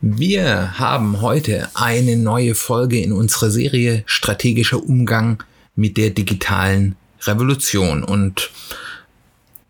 [0.00, 5.42] Wir haben heute eine neue Folge in unserer Serie Strategischer Umgang
[5.76, 8.02] mit der digitalen Revolution.
[8.02, 8.50] Und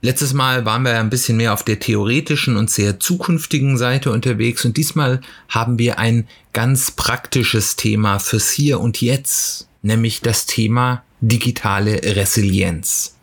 [0.01, 4.65] letztes Mal waren wir ein bisschen mehr auf der theoretischen und sehr zukünftigen Seite unterwegs
[4.65, 11.03] und diesmal haben wir ein ganz praktisches Thema fürs Hier und Jetzt, nämlich das Thema
[11.21, 13.17] digitale Resilienz.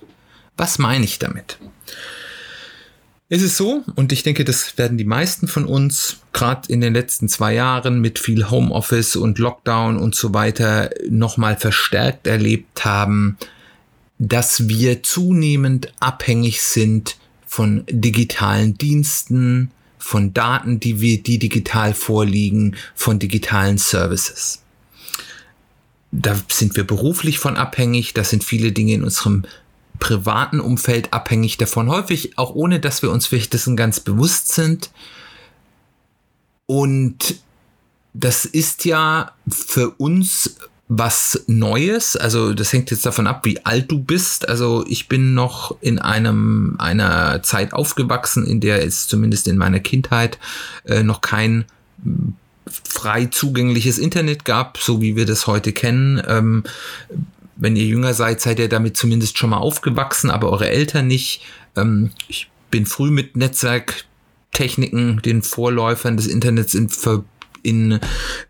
[0.57, 1.59] Was meine ich damit?
[3.33, 6.93] Es ist so, und ich denke, das werden die meisten von uns gerade in den
[6.93, 13.37] letzten zwei Jahren mit viel Homeoffice und Lockdown und so weiter nochmal verstärkt erlebt haben,
[14.19, 17.15] dass wir zunehmend abhängig sind
[17.47, 24.61] von digitalen Diensten, von Daten, die wir, die digital vorliegen, von digitalen Services.
[26.11, 29.45] Da sind wir beruflich von abhängig, da sind viele Dinge in unserem
[30.01, 34.89] privaten Umfeld abhängig davon, häufig auch ohne, dass wir uns vielleicht dessen ganz bewusst sind.
[36.65, 37.35] Und
[38.13, 40.57] das ist ja für uns
[40.87, 42.17] was Neues.
[42.17, 44.49] Also das hängt jetzt davon ab, wie alt du bist.
[44.49, 49.79] Also ich bin noch in einem einer Zeit aufgewachsen, in der es zumindest in meiner
[49.79, 50.39] Kindheit
[50.83, 51.65] äh, noch kein
[52.65, 56.21] frei zugängliches Internet gab, so wie wir das heute kennen.
[56.27, 56.63] Ähm,
[57.61, 61.43] wenn ihr jünger seid, seid ihr damit zumindest schon mal aufgewachsen, aber eure Eltern nicht.
[61.77, 66.89] Ähm, ich bin früh mit Netzwerktechniken, den Vorläufern des Internets in,
[67.61, 67.99] in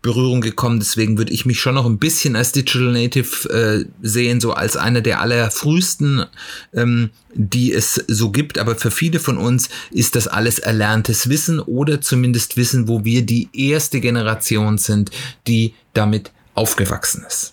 [0.00, 0.80] Berührung gekommen.
[0.80, 4.78] Deswegen würde ich mich schon noch ein bisschen als Digital Native äh, sehen, so als
[4.78, 6.24] einer der allerfrühesten,
[6.72, 8.56] ähm, die es so gibt.
[8.56, 13.26] Aber für viele von uns ist das alles erlerntes Wissen oder zumindest Wissen, wo wir
[13.26, 15.10] die erste Generation sind,
[15.46, 17.52] die damit aufgewachsen ist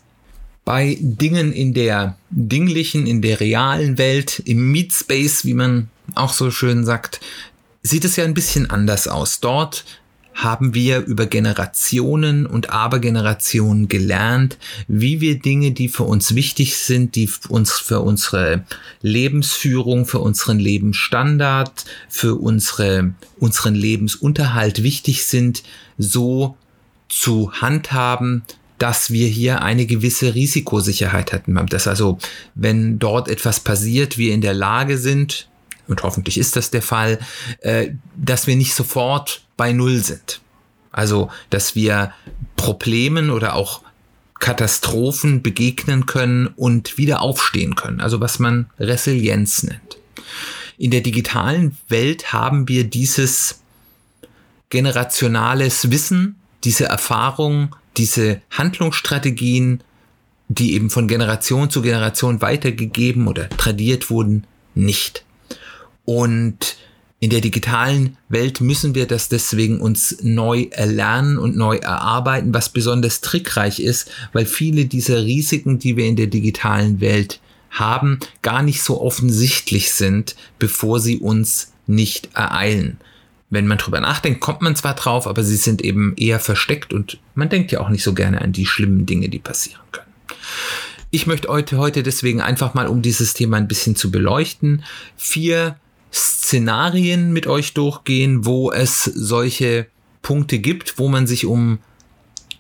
[0.66, 6.34] bei Dingen in der dinglichen, in der realen Welt, im Meat Space, wie man auch
[6.34, 7.20] so schön sagt,
[7.82, 9.40] sieht es ja ein bisschen anders aus.
[9.40, 9.86] Dort
[10.34, 17.16] haben wir über Generationen und Abergenerationen gelernt, wie wir Dinge, die für uns wichtig sind,
[17.16, 18.64] die uns für unsere
[19.02, 25.64] Lebensführung, für unseren Lebensstandard, für unsere, unseren Lebensunterhalt wichtig sind,
[25.98, 26.56] so
[27.10, 28.44] zu handhaben,
[28.80, 31.56] dass wir hier eine gewisse Risikosicherheit hatten.
[31.68, 32.18] Dass also,
[32.56, 35.48] wenn dort etwas passiert, wir in der Lage sind,
[35.88, 37.20] und hoffentlich ist das der Fall,
[37.62, 40.40] äh, dass wir nicht sofort bei Null sind.
[40.92, 42.14] Also, dass wir
[42.56, 43.82] Problemen oder auch
[44.40, 48.00] Katastrophen begegnen können und wieder aufstehen können.
[48.00, 49.98] Also was man Resilienz nennt.
[50.78, 53.62] In der digitalen Welt haben wir dieses
[54.70, 59.84] generationales Wissen, diese Erfahrung diese Handlungsstrategien,
[60.48, 65.26] die eben von Generation zu Generation weitergegeben oder tradiert wurden, nicht.
[66.06, 66.78] Und
[67.20, 72.70] in der digitalen Welt müssen wir das deswegen uns neu erlernen und neu erarbeiten, was
[72.70, 78.64] besonders trickreich ist, weil viele dieser Risiken, die wir in der digitalen Welt haben, gar
[78.64, 82.98] nicht so offensichtlich sind, bevor sie uns nicht ereilen
[83.50, 87.20] wenn man drüber nachdenkt, kommt man zwar drauf, aber sie sind eben eher versteckt und
[87.36, 90.14] man denkt ja auch nicht so gerne an die schlimmen Dinge, die passieren können.
[91.12, 94.84] Ich möchte heute, heute deswegen einfach mal, um dieses Thema ein bisschen zu beleuchten,
[95.18, 95.78] vier
[96.14, 99.88] Szenarien mit euch durchgehen, wo es solche
[100.22, 101.80] Punkte gibt, wo man sich um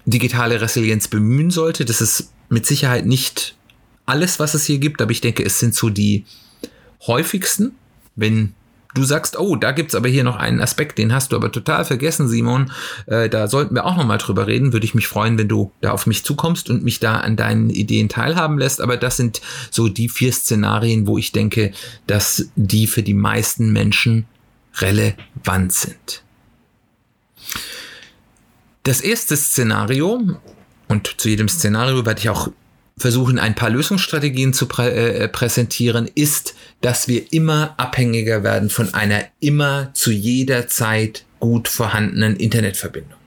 [0.05, 1.85] digitale Resilienz bemühen sollte.
[1.85, 3.55] Das ist mit Sicherheit nicht
[4.07, 6.25] alles, was es hier gibt, aber ich denke, es sind so die
[7.05, 7.75] häufigsten.
[8.15, 8.55] Wenn
[8.93, 11.85] du sagst, oh, da gibt's aber hier noch einen Aspekt, den hast du aber total
[11.85, 12.71] vergessen, Simon.
[13.05, 14.73] Äh, da sollten wir auch noch mal drüber reden.
[14.73, 17.69] Würde ich mich freuen, wenn du da auf mich zukommst und mich da an deinen
[17.69, 18.81] Ideen teilhaben lässt.
[18.81, 21.71] Aber das sind so die vier Szenarien, wo ich denke,
[22.07, 24.25] dass die für die meisten Menschen
[24.77, 26.23] relevant sind.
[28.83, 30.21] Das erste Szenario,
[30.87, 32.49] und zu jedem Szenario werde ich auch
[32.99, 38.93] versuchen, ein paar Lösungsstrategien zu prä äh, präsentieren, ist, dass wir immer abhängiger werden von
[38.93, 43.17] einer immer zu jeder Zeit gut vorhandenen Internetverbindung.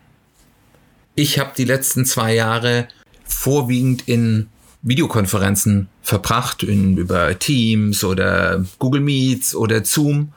[1.14, 2.88] Ich habe die letzten zwei Jahre
[3.24, 4.48] vorwiegend in
[4.82, 10.32] Videokonferenzen verbracht, in, über Teams oder Google Meets oder Zoom.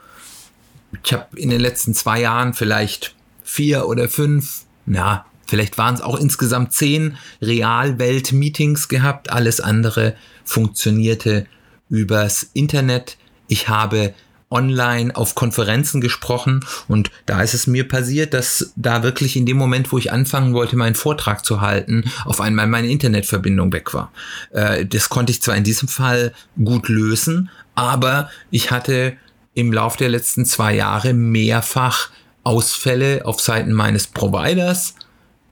[1.04, 6.00] Ich habe in den letzten zwei Jahren vielleicht vier oder fünf, na, Vielleicht waren es
[6.00, 9.30] auch insgesamt zehn Realwelt-Meetings gehabt.
[9.30, 10.14] Alles andere
[10.44, 11.46] funktionierte
[11.88, 13.16] übers Internet.
[13.48, 14.14] Ich habe
[14.50, 19.56] online auf Konferenzen gesprochen und da ist es mir passiert, dass da wirklich in dem
[19.56, 24.12] Moment, wo ich anfangen wollte, meinen Vortrag zu halten, auf einmal meine Internetverbindung weg war.
[24.52, 26.32] Äh, das konnte ich zwar in diesem Fall
[26.62, 29.16] gut lösen, aber ich hatte
[29.54, 32.10] im Lauf der letzten zwei Jahre mehrfach
[32.44, 34.94] Ausfälle auf Seiten meines Providers,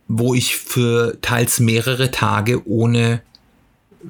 [0.09, 3.23] wo ich für teils mehrere Tage ohne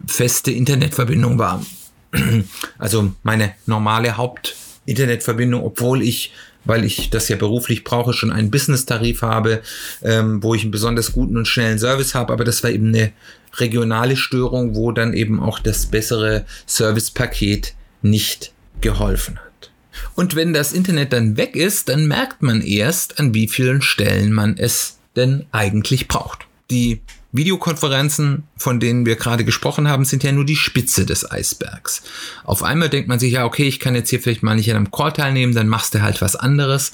[0.07, 1.65] feste Internetverbindung war.
[2.79, 4.57] Also meine normale Haupt
[4.87, 6.33] Internetverbindung, obwohl ich,
[6.65, 9.63] weil ich das ja beruflich brauche, schon einen Business-Tarif habe,
[10.03, 13.13] ähm, wo ich einen besonders guten und schnellen Service habe, aber das war eben eine
[13.57, 19.71] regionale Störung, wo dann eben auch das bessere Servicepaket nicht geholfen hat.
[20.15, 24.33] Und wenn das Internet dann weg ist, dann merkt man erst, an wie vielen Stellen
[24.33, 26.47] man es denn eigentlich braucht.
[26.71, 27.01] Die
[27.33, 32.03] Videokonferenzen, von denen wir gerade gesprochen haben, sind ja nur die Spitze des Eisbergs.
[32.45, 34.77] Auf einmal denkt man sich ja, okay, ich kann jetzt hier vielleicht mal nicht an
[34.77, 36.93] einem Call teilnehmen, dann machst du halt was anderes.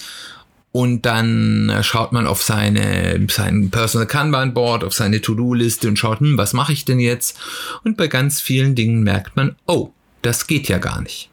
[0.73, 6.21] Und dann schaut man auf seine, sein Personal Kanban Board, auf seine To-Do-Liste und schaut,
[6.21, 7.39] hm, was mache ich denn jetzt?
[7.85, 9.91] Und bei ganz vielen Dingen merkt man, oh,
[10.23, 11.29] das geht ja gar nicht.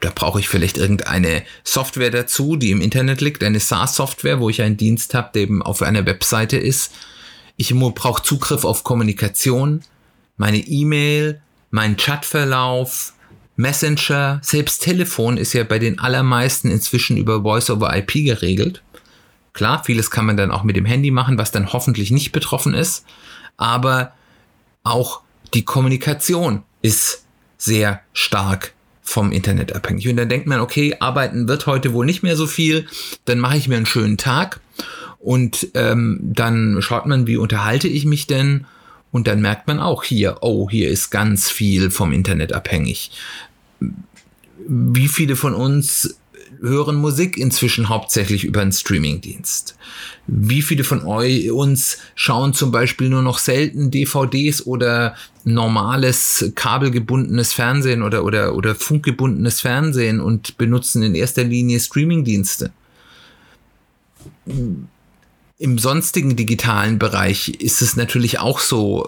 [0.00, 4.62] Da brauche ich vielleicht irgendeine Software dazu, die im Internet liegt, eine SaaS-Software, wo ich
[4.62, 6.92] einen Dienst habe, der eben auf einer Webseite ist.
[7.56, 9.82] Ich brauche Zugriff auf Kommunikation,
[10.36, 11.40] meine E-Mail,
[11.70, 13.14] meinen Chatverlauf,
[13.56, 18.84] Messenger, selbst Telefon ist ja bei den allermeisten inzwischen über Voice over IP geregelt.
[19.52, 22.72] Klar, vieles kann man dann auch mit dem Handy machen, was dann hoffentlich nicht betroffen
[22.72, 23.04] ist,
[23.56, 24.12] aber
[24.84, 25.22] auch
[25.54, 27.24] die Kommunikation ist
[27.56, 28.74] sehr stark
[29.08, 30.06] vom Internet abhängig.
[30.06, 32.86] Und dann denkt man, okay, arbeiten wird heute wohl nicht mehr so viel,
[33.24, 34.60] dann mache ich mir einen schönen Tag
[35.18, 38.66] und ähm, dann schaut man, wie unterhalte ich mich denn?
[39.10, 43.10] Und dann merkt man auch hier, oh, hier ist ganz viel vom Internet abhängig.
[44.68, 46.18] Wie viele von uns
[46.60, 49.76] hören Musik inzwischen hauptsächlich über einen Streamingdienst?
[50.26, 55.14] Wie viele von euch uns schauen zum Beispiel nur noch selten DVDs oder
[55.44, 62.72] normales kabelgebundenes Fernsehen oder, oder, oder funkgebundenes Fernsehen und benutzen in erster Linie Streamingdienste?
[65.58, 69.06] im sonstigen digitalen Bereich ist es natürlich auch so.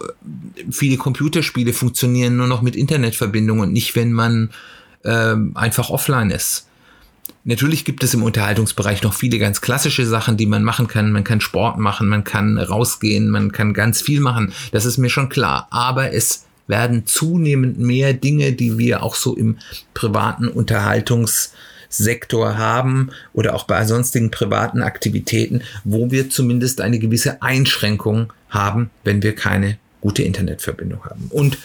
[0.71, 4.51] Viele Computerspiele funktionieren nur noch mit Internetverbindung und nicht, wenn man
[5.05, 6.67] äh, einfach offline ist.
[7.45, 11.11] Natürlich gibt es im Unterhaltungsbereich noch viele ganz klassische Sachen, die man machen kann.
[11.11, 14.53] Man kann Sport machen, man kann rausgehen, man kann ganz viel machen.
[14.73, 15.67] Das ist mir schon klar.
[15.71, 19.59] Aber es werden zunehmend mehr Dinge, die wir auch so im
[19.95, 21.53] privaten Unterhaltungs
[21.91, 28.91] Sektor haben oder auch bei sonstigen privaten Aktivitäten, wo wir zumindest eine gewisse Einschränkung haben,
[29.03, 31.27] wenn wir keine gute Internetverbindung haben.
[31.31, 31.59] Und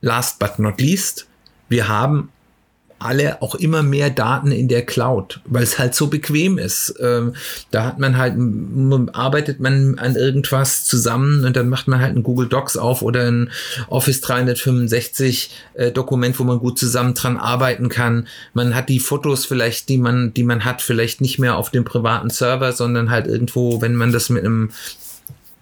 [0.00, 1.26] last but not least,
[1.68, 2.30] wir haben
[3.04, 6.94] alle auch immer mehr Daten in der Cloud, weil es halt so bequem ist.
[7.00, 7.34] Ähm,
[7.70, 8.34] da hat man halt,
[9.14, 13.26] arbeitet man an irgendwas zusammen und dann macht man halt ein Google Docs auf oder
[13.26, 13.50] ein
[13.88, 18.26] Office 365 äh, Dokument, wo man gut zusammen dran arbeiten kann.
[18.54, 21.84] Man hat die Fotos vielleicht, die man, die man hat, vielleicht nicht mehr auf dem
[21.84, 24.70] privaten Server, sondern halt irgendwo, wenn man das mit einem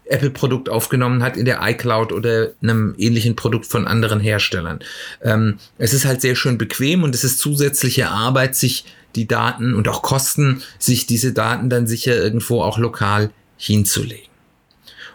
[0.04, 4.80] Apple-Produkt aufgenommen hat in der iCloud oder einem ähnlichen Produkt von anderen Herstellern.
[5.22, 9.74] Ähm, es ist halt sehr schön bequem und es ist zusätzliche Arbeit, sich die Daten
[9.74, 14.26] und auch Kosten, sich diese Daten dann sicher irgendwo auch lokal hinzulegen.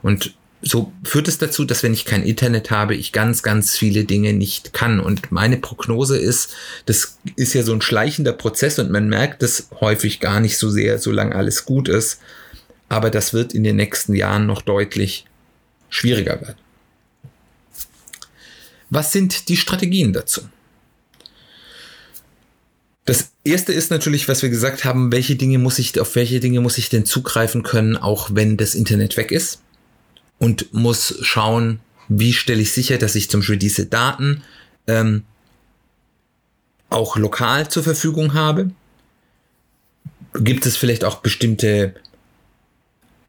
[0.02, 4.06] Und so führt es dazu, dass wenn ich kein Internet habe, ich ganz, ganz viele
[4.06, 5.00] Dinge nicht kann.
[5.00, 6.54] Und meine Prognose ist,
[6.86, 10.70] das ist ja so ein schleichender Prozess und man merkt es häufig gar nicht so
[10.70, 12.20] sehr, solange alles gut ist
[12.90, 15.26] aber das wird in den nächsten Jahren noch deutlich
[15.90, 16.58] schwieriger werden.
[18.90, 20.42] Was sind die Strategien dazu?
[23.06, 26.60] Das erste ist natürlich, was wir gesagt haben, welche Dinge muss ich, auf welche Dinge
[26.60, 29.62] muss ich denn zugreifen können, auch wenn das Internet weg ist?
[30.40, 31.80] Und muss schauen,
[32.10, 34.44] wie stelle ich sicher, dass ich zum Beispiel diese Daten
[34.88, 35.24] ähm,
[36.90, 38.72] auch lokal zur Verfügung habe?
[40.34, 41.96] Gibt es vielleicht auch bestimmte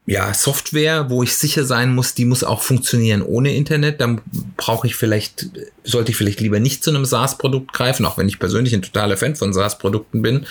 [0.09, 4.01] ja, Software, wo ich sicher sein muss, die muss auch funktionieren ohne Internet.
[4.01, 4.21] Dann
[4.57, 5.51] brauche ich vielleicht,
[5.83, 9.17] sollte ich vielleicht lieber nicht zu einem SaaS-Produkt greifen, auch wenn ich persönlich ein totaler
[9.17, 10.47] Fan von SaaS-Produkten bin,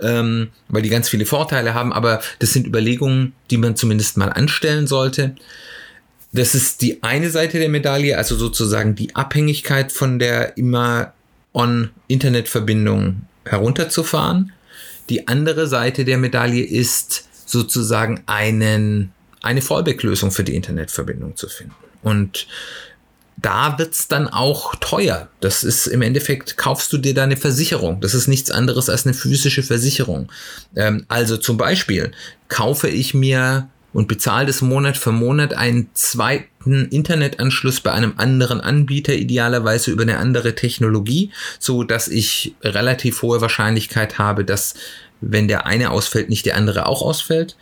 [0.00, 1.92] ähm, weil die ganz viele Vorteile haben.
[1.92, 5.36] Aber das sind Überlegungen, die man zumindest mal anstellen sollte.
[6.32, 11.12] Das ist die eine Seite der Medaille, also sozusagen die Abhängigkeit von der immer
[11.52, 14.52] on-Internet-Verbindung herunterzufahren.
[15.10, 21.74] Die andere Seite der Medaille ist, sozusagen einen, eine Fallback-Lösung für die Internetverbindung zu finden.
[22.02, 22.46] Und
[23.36, 25.28] da wird's dann auch teuer.
[25.40, 28.00] Das ist im Endeffekt, kaufst du dir da eine Versicherung.
[28.00, 30.30] Das ist nichts anderes als eine physische Versicherung.
[30.76, 32.12] Ähm, also zum Beispiel
[32.48, 38.60] kaufe ich mir und bezahle das Monat für Monat einen zweiten Internetanschluss bei einem anderen
[38.60, 44.74] Anbieter, idealerweise über eine andere Technologie, so dass ich relativ hohe Wahrscheinlichkeit habe, dass
[45.22, 47.56] wenn der eine ausfällt, nicht der andere auch ausfällt.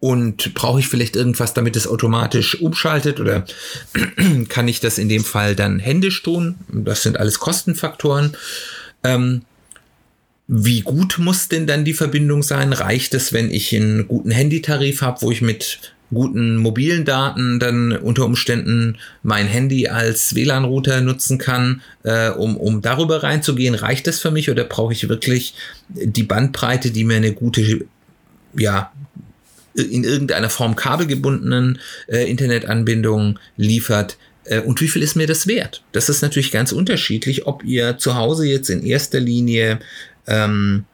[0.00, 3.46] Und brauche ich vielleicht irgendwas, damit es automatisch umschaltet oder
[4.48, 6.56] kann ich das in dem Fall dann händisch tun?
[6.68, 8.36] Das sind alles Kostenfaktoren.
[9.02, 9.42] Ähm,
[10.46, 12.74] wie gut muss denn dann die Verbindung sein?
[12.74, 17.92] Reicht es, wenn ich einen guten Handytarif habe, wo ich mit guten mobilen Daten dann
[17.92, 23.74] unter Umständen mein Handy als WLAN-Router nutzen kann, äh, um, um darüber reinzugehen?
[23.74, 25.54] Reicht das für mich oder brauche ich wirklich
[25.88, 27.84] die Bandbreite, die mir eine gute,
[28.56, 28.92] ja,
[29.74, 34.16] in irgendeiner Form kabelgebundenen äh, Internetanbindung liefert?
[34.44, 35.82] Äh, und wie viel ist mir das wert?
[35.92, 39.80] Das ist natürlich ganz unterschiedlich, ob ihr zu Hause jetzt in erster Linie
[40.26, 40.84] ähm,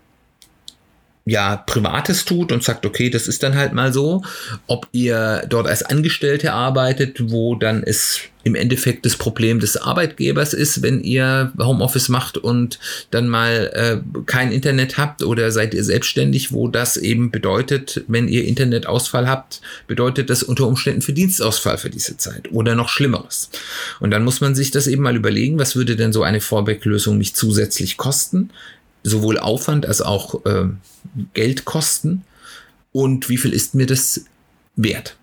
[1.26, 4.22] ja, Privates tut und sagt, okay, das ist dann halt mal so.
[4.66, 10.54] Ob ihr dort als Angestellte arbeitet, wo dann es im Endeffekt das Problem des Arbeitgebers
[10.54, 12.78] ist, wenn ihr Homeoffice macht und
[13.10, 18.26] dann mal äh, kein Internet habt oder seid ihr selbstständig, wo das eben bedeutet, wenn
[18.26, 23.50] ihr Internetausfall habt, bedeutet das unter Umständen Verdienstausfall für diese Zeit oder noch Schlimmeres.
[24.00, 27.18] Und dann muss man sich das eben mal überlegen, was würde denn so eine Vorwecklösung
[27.18, 28.50] mich zusätzlich kosten?
[29.02, 30.44] sowohl Aufwand als auch
[31.16, 32.24] äh, Geldkosten
[32.92, 34.24] und wie viel ist mir das
[34.76, 35.16] wert.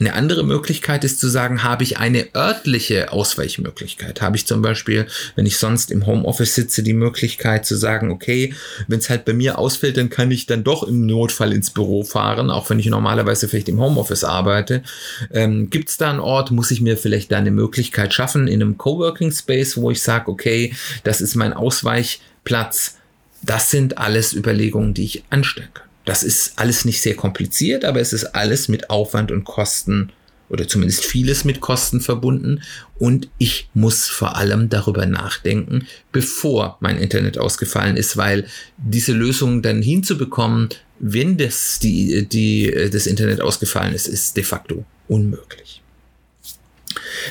[0.00, 4.20] Eine andere Möglichkeit ist zu sagen, habe ich eine örtliche Ausweichmöglichkeit?
[4.20, 8.54] Habe ich zum Beispiel, wenn ich sonst im Homeoffice sitze, die Möglichkeit zu sagen, okay,
[8.88, 12.02] wenn es halt bei mir ausfällt, dann kann ich dann doch im Notfall ins Büro
[12.02, 14.82] fahren, auch wenn ich normalerweise vielleicht im Homeoffice arbeite.
[15.30, 18.62] Ähm, Gibt es da einen Ort, muss ich mir vielleicht da eine Möglichkeit schaffen in
[18.62, 22.96] einem Coworking Space, wo ich sage, okay, das ist mein Ausweichplatz
[23.42, 25.68] das sind alles Überlegungen, die ich kann.
[26.04, 30.10] Das ist alles nicht sehr kompliziert, aber es ist alles mit Aufwand und Kosten
[30.48, 32.62] oder zumindest vieles mit Kosten verbunden.
[32.98, 38.46] Und ich muss vor allem darüber nachdenken, bevor mein Internet ausgefallen ist, weil
[38.76, 40.68] diese Lösung dann hinzubekommen,
[40.98, 45.82] wenn das, die, die, das Internet ausgefallen ist, ist de facto unmöglich.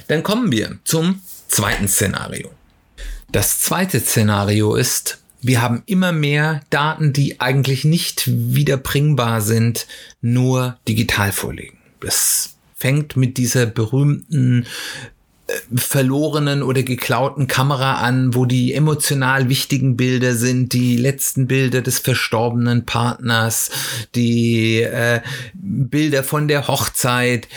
[0.08, 2.50] Dann kommen wir zum zweiten Szenario.
[3.32, 9.88] Das zweite Szenario ist, wir haben immer mehr Daten, die eigentlich nicht wiederbringbar sind,
[10.22, 11.78] nur digital vorlegen.
[12.00, 14.66] Das fängt mit dieser berühmten
[15.48, 21.82] äh, verlorenen oder geklauten Kamera an, wo die emotional wichtigen Bilder sind, die letzten Bilder
[21.82, 23.70] des verstorbenen Partners,
[24.16, 25.22] die äh,
[25.54, 27.48] Bilder von der Hochzeit,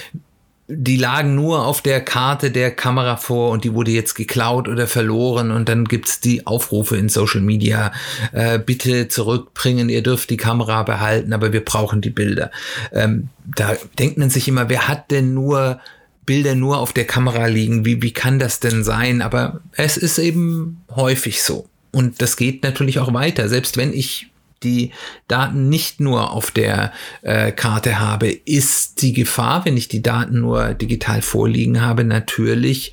[0.66, 4.86] die lagen nur auf der Karte der Kamera vor und die wurde jetzt geklaut oder
[4.86, 7.92] verloren und dann gibt's die Aufrufe in Social Media,
[8.32, 12.50] äh, bitte zurückbringen, ihr dürft die Kamera behalten, aber wir brauchen die Bilder.
[12.92, 15.80] Ähm, da denkt man sich immer, wer hat denn nur
[16.24, 17.84] Bilder nur auf der Kamera liegen?
[17.84, 19.20] Wie, wie kann das denn sein?
[19.20, 21.68] Aber es ist eben häufig so.
[21.92, 23.50] Und das geht natürlich auch weiter.
[23.50, 24.30] Selbst wenn ich
[24.64, 24.90] die
[25.28, 26.92] Daten nicht nur auf der
[27.22, 32.92] äh, Karte habe, ist die Gefahr, wenn ich die Daten nur digital vorliegen habe, natürlich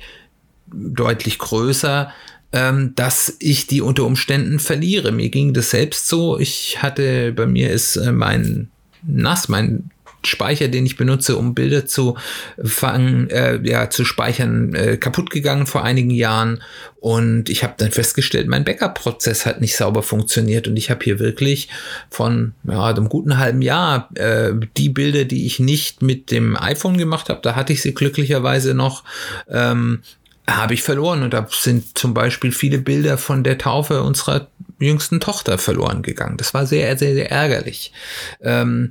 [0.72, 2.12] deutlich größer,
[2.52, 5.10] ähm, dass ich die unter Umständen verliere.
[5.10, 6.38] Mir ging das selbst so.
[6.38, 8.70] Ich hatte, bei mir ist äh, mein
[9.02, 9.90] NAS, mein
[10.26, 12.16] Speicher, den ich benutze, um Bilder zu
[12.62, 16.62] fangen, äh, ja, zu speichern, äh, kaputt gegangen vor einigen Jahren.
[17.00, 20.68] Und ich habe dann festgestellt, mein Backup-Prozess hat nicht sauber funktioniert.
[20.68, 21.68] Und ich habe hier wirklich
[22.10, 26.98] von ja, einem guten halben Jahr äh, die Bilder, die ich nicht mit dem iPhone
[26.98, 29.04] gemacht habe, da hatte ich sie glücklicherweise noch.
[29.48, 30.02] Ähm,
[30.48, 34.48] habe ich verloren und da sind zum Beispiel viele Bilder von der Taufe unserer
[34.78, 36.36] jüngsten Tochter verloren gegangen.
[36.36, 37.92] Das war sehr, sehr, sehr ärgerlich.
[38.40, 38.90] Ähm,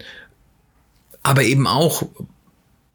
[1.24, 2.04] aber eben auch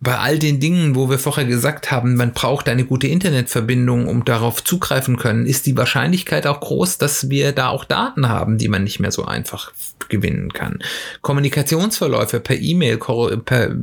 [0.01, 4.25] bei all den Dingen, wo wir vorher gesagt haben, man braucht eine gute Internetverbindung, um
[4.25, 8.69] darauf zugreifen können, ist die Wahrscheinlichkeit auch groß, dass wir da auch Daten haben, die
[8.69, 9.73] man nicht mehr so einfach
[10.09, 10.81] gewinnen kann.
[11.23, 13.75] Kommunikationsverläufe per E-Mail, per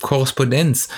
[0.00, 0.88] Korrespondenz,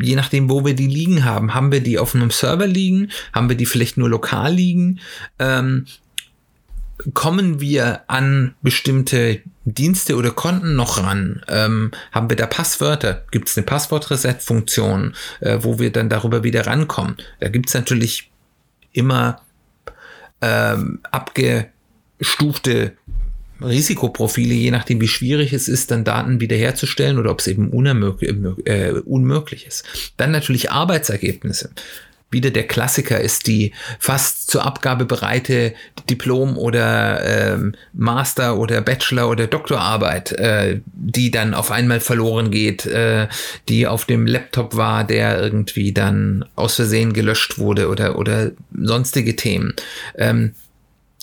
[0.00, 3.48] je nachdem, wo wir die liegen haben, haben wir die auf einem Server liegen, haben
[3.48, 5.00] wir die vielleicht nur lokal liegen,
[5.38, 5.86] ähm,
[7.12, 11.42] kommen wir an bestimmte Dienste oder Konten noch ran?
[11.48, 13.24] Ähm, haben wir da Passwörter?
[13.30, 17.16] Gibt es eine Passwort-Reset-Funktion, äh, wo wir dann darüber wieder rankommen?
[17.40, 18.30] Da gibt es natürlich
[18.92, 19.40] immer
[20.40, 22.92] ähm, abgestufte
[23.60, 27.72] Risikoprofile, je nachdem, wie schwierig es ist, dann Daten wiederherzustellen oder ob es eben
[28.64, 29.84] äh, unmöglich ist.
[30.16, 31.70] Dann natürlich Arbeitsergebnisse
[32.34, 35.72] wieder der Klassiker ist die fast zur Abgabe bereite
[36.10, 42.84] Diplom- oder ähm, Master- oder Bachelor- oder Doktorarbeit, äh, die dann auf einmal verloren geht,
[42.84, 43.28] äh,
[43.70, 49.34] die auf dem Laptop war, der irgendwie dann aus Versehen gelöscht wurde oder, oder sonstige
[49.36, 49.74] Themen.
[50.16, 50.54] Ähm,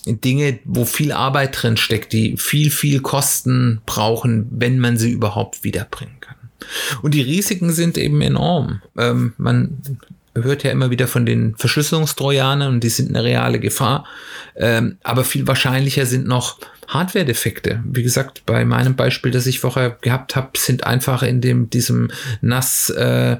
[0.04, 5.62] Dinge, wo viel Arbeit drin steckt, die viel, viel Kosten brauchen, wenn man sie überhaupt
[5.62, 6.34] wiederbringen kann.
[7.02, 8.82] Und die Risiken sind eben enorm.
[8.96, 9.78] Ähm, man
[10.34, 14.06] hört ja immer wieder von den Verschlüsselungstrojanern und die sind eine reale Gefahr.
[14.56, 16.58] Ähm, aber viel wahrscheinlicher sind noch
[16.88, 17.82] Hardware-Defekte.
[17.84, 22.10] Wie gesagt, bei meinem Beispiel, das ich vorher gehabt habe, sind einfach in dem diesem
[22.40, 23.38] NAS äh,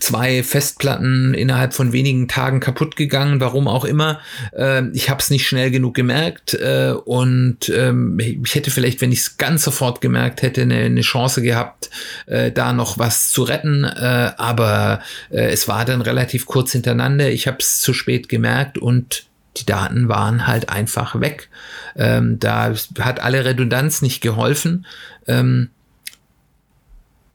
[0.00, 4.20] zwei Festplatten innerhalb von wenigen Tagen kaputt gegangen, warum auch immer.
[4.52, 9.12] Äh, ich habe es nicht schnell genug gemerkt äh, und ähm, ich hätte vielleicht, wenn
[9.12, 11.90] ich es ganz sofort gemerkt hätte, eine, eine Chance gehabt,
[12.26, 13.84] äh, da noch was zu retten.
[13.84, 15.00] Äh, aber
[15.30, 17.30] äh, es war dann relativ kurz hintereinander.
[17.30, 19.26] Ich habe es zu spät gemerkt und
[19.56, 21.48] die Daten waren halt einfach weg.
[21.96, 24.86] Ähm, da hat alle Redundanz nicht geholfen.
[25.26, 25.70] Ähm,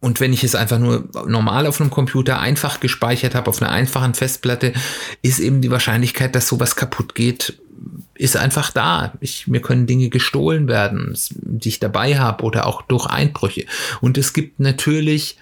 [0.02, 3.72] und wenn ich es einfach nur normal auf einem Computer einfach gespeichert habe, auf einer
[3.72, 4.74] einfachen Festplatte,
[5.22, 7.62] ist eben die Wahrscheinlichkeit, dass sowas kaputt geht,
[8.16, 9.14] ist einfach da.
[9.22, 13.66] Ich, mir können Dinge gestohlen werden, die ich dabei habe oder auch durch Einbrüche.
[14.02, 15.38] Und es gibt natürlich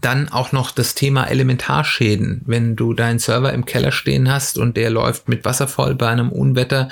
[0.00, 2.42] dann auch noch das Thema Elementarschäden.
[2.46, 6.08] Wenn du deinen Server im Keller stehen hast und der läuft mit Wasser voll bei
[6.08, 6.88] einem Unwetter,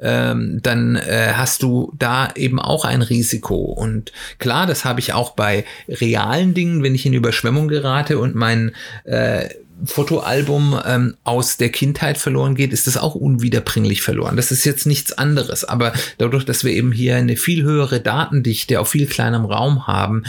[0.00, 3.56] ähm, dann äh, hast du da eben auch ein Risiko.
[3.56, 8.34] Und klar, das habe ich auch bei realen Dingen, wenn ich in Überschwemmung gerate und
[8.34, 8.72] mein
[9.04, 9.48] äh,
[9.84, 14.36] Fotoalbum ähm, aus der Kindheit verloren geht, ist das auch unwiederbringlich verloren.
[14.36, 15.64] Das ist jetzt nichts anderes.
[15.64, 20.24] Aber dadurch, dass wir eben hier eine viel höhere Datendichte auf viel kleinem Raum haben,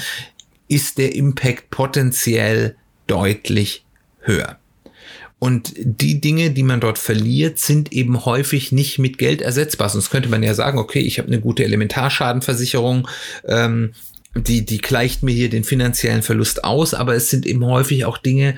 [0.68, 2.76] ist der Impact potenziell
[3.08, 3.86] deutlich
[4.20, 4.58] höher.
[5.38, 9.90] Und die Dinge, die man dort verliert, sind eben häufig nicht mit Geld ersetzbar.
[9.90, 13.08] Sonst könnte man ja sagen, okay, ich habe eine gute Elementarschadenversicherung,
[13.48, 13.92] ähm,
[14.34, 18.18] die, die gleicht mir hier den finanziellen Verlust aus, aber es sind eben häufig auch
[18.18, 18.58] Dinge,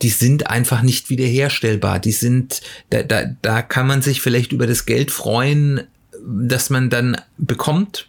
[0.00, 2.00] die sind einfach nicht wiederherstellbar.
[2.00, 2.60] Die sind,
[2.90, 5.82] da, da, da kann man sich vielleicht über das Geld freuen,
[6.24, 8.08] das man dann bekommt,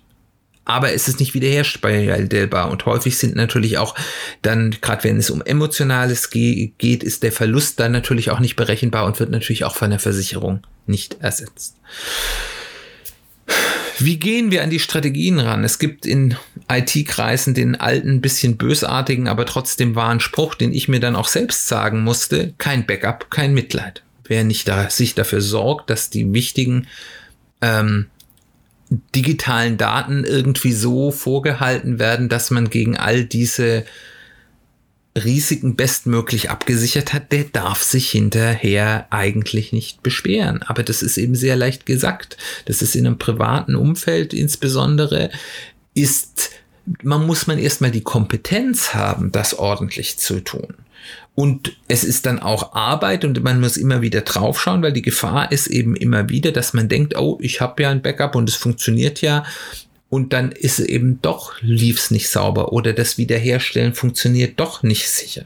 [0.66, 2.72] aber es ist nicht wiederherstellbar.
[2.72, 3.96] Und häufig sind natürlich auch
[4.42, 9.06] dann, gerade wenn es um Emotionales geht, ist der Verlust dann natürlich auch nicht berechenbar
[9.06, 11.76] und wird natürlich auch von der Versicherung nicht ersetzt.
[14.00, 15.64] Wie gehen wir an die Strategien ran?
[15.64, 16.36] Es gibt in
[16.70, 21.68] IT-Kreisen den alten, bisschen bösartigen, aber trotzdem wahren Spruch, den ich mir dann auch selbst
[21.68, 22.54] sagen musste.
[22.58, 24.02] Kein Backup, kein Mitleid.
[24.26, 26.88] Wer nicht da, sich dafür sorgt, dass die wichtigen
[27.62, 28.08] ähm,
[29.16, 33.86] digitalen Daten irgendwie so vorgehalten werden, dass man gegen all diese
[35.16, 40.64] Risiken bestmöglich abgesichert hat, der darf sich hinterher eigentlich nicht beschweren.
[40.64, 42.38] Aber das ist eben sehr leicht gesagt.
[42.66, 45.30] Das ist in einem privaten Umfeld insbesondere,
[45.94, 46.50] ist,
[47.04, 50.74] man muss man erstmal die Kompetenz haben, das ordentlich zu tun.
[51.36, 55.52] Und es ist dann auch Arbeit und man muss immer wieder draufschauen, weil die Gefahr
[55.52, 58.56] ist eben immer wieder, dass man denkt, oh, ich habe ja ein Backup und es
[58.56, 59.44] funktioniert ja.
[60.10, 64.84] Und dann ist es eben doch, lief es nicht sauber oder das Wiederherstellen funktioniert doch
[64.84, 65.46] nicht sicher.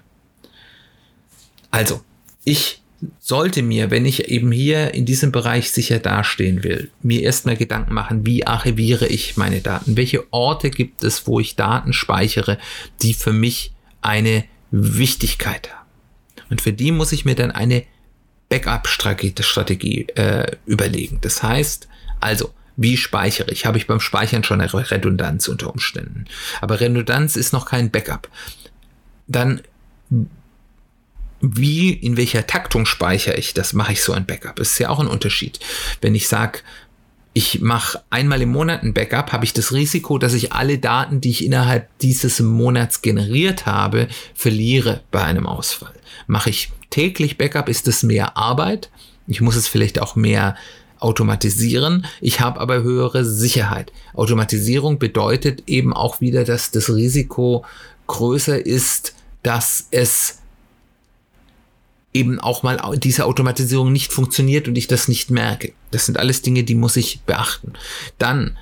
[1.72, 2.02] Also,
[2.44, 2.82] ich
[3.20, 7.94] sollte mir, wenn ich eben hier in diesem Bereich sicher dastehen will, mir erstmal Gedanken
[7.94, 9.96] machen, wie archiviere ich meine Daten?
[9.96, 12.58] Welche Orte gibt es, wo ich Daten speichere,
[13.02, 15.88] die für mich eine Wichtigkeit haben.
[16.50, 17.86] Und für die muss ich mir dann eine
[18.50, 21.20] Backup-Strategie äh, überlegen.
[21.22, 21.88] Das heißt,
[22.20, 23.66] also, wie speichere ich?
[23.66, 26.26] Habe ich beim Speichern schon eine Redundanz unter Umständen.
[26.62, 28.30] Aber Redundanz ist noch kein Backup.
[29.28, 29.62] Dann,
[31.42, 33.54] wie, in welcher Taktung speichere ich?
[33.54, 34.56] Das mache ich so ein Backup.
[34.56, 35.60] Das ist ja auch ein Unterschied.
[36.02, 36.60] Wenn ich sage,
[37.38, 41.22] ich mache einmal im Monat ein Backup, habe ich das Risiko, dass ich alle Daten,
[41.22, 45.94] die ich innerhalb dieses Monats generiert habe, verliere bei einem Ausfall.
[46.26, 48.90] Mache ich täglich Backup, ist es mehr Arbeit.
[49.28, 50.56] Ich muss es vielleicht auch mehr
[50.98, 52.08] automatisieren.
[52.22, 53.92] Ich habe aber höhere Sicherheit.
[54.16, 57.64] Automatisierung bedeutet eben auch wieder, dass das Risiko
[58.08, 60.40] größer ist, dass es
[62.18, 65.74] eben auch mal diese Automatisierung nicht funktioniert und ich das nicht merke.
[65.92, 67.74] Das sind alles Dinge, die muss ich beachten.
[68.18, 68.58] Dann,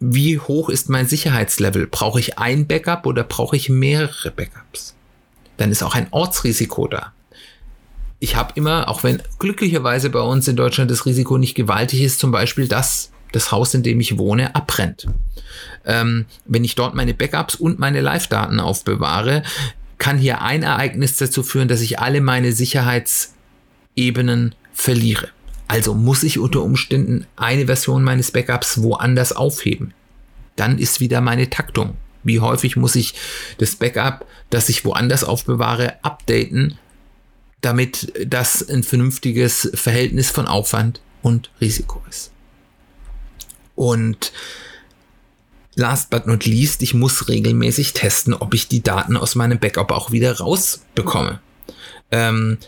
[0.00, 1.86] wie hoch ist mein Sicherheitslevel?
[1.86, 4.94] Brauche ich ein Backup oder brauche ich mehrere Backups?
[5.56, 7.12] Dann ist auch ein Ortsrisiko da.
[8.18, 12.18] Ich habe immer, auch wenn glücklicherweise bei uns in Deutschland das Risiko nicht gewaltig ist,
[12.18, 15.06] zum Beispiel, dass das Haus, in dem ich wohne, abbrennt.
[15.84, 19.42] Ähm, wenn ich dort meine Backups und meine Live-Daten aufbewahre,
[19.98, 25.28] kann hier ein Ereignis dazu führen, dass ich alle meine Sicherheitsebenen verliere.
[25.68, 29.94] Also muss ich unter Umständen eine Version meines Backups woanders aufheben.
[30.56, 31.96] Dann ist wieder meine Taktung.
[32.22, 33.14] Wie häufig muss ich
[33.58, 36.78] das Backup, das ich woanders aufbewahre, updaten,
[37.60, 42.30] damit das ein vernünftiges Verhältnis von Aufwand und Risiko ist.
[43.74, 44.32] Und
[45.76, 49.92] last but not least, ich muss regelmäßig testen, ob ich die Daten aus meinem Backup
[49.92, 51.40] auch wieder rausbekomme.
[52.10, 52.58] Ähm,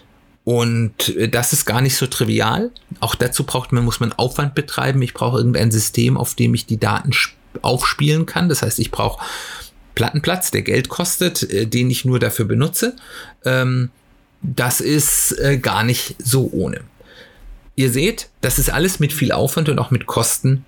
[0.44, 2.70] und das ist gar nicht so trivial.
[3.00, 5.02] Auch dazu braucht man, muss man Aufwand betreiben.
[5.02, 7.10] Ich brauche irgendein System, auf dem ich die Daten
[7.62, 8.48] aufspielen kann.
[8.48, 9.24] Das heißt, ich brauche
[9.96, 12.94] Plattenplatz, der Geld kostet, äh, den ich nur dafür benutze.
[13.44, 13.90] Ähm,
[14.42, 16.82] das ist äh, gar nicht so ohne.
[17.74, 20.64] Ihr seht, das ist alles mit viel Aufwand und auch mit Kosten